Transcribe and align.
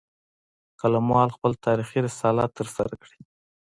قلموال 0.79 1.29
خپل 1.35 1.51
تاریخي 1.65 1.99
رسالت 2.07 2.49
ترسره 2.59 2.93
کړي 3.01 3.19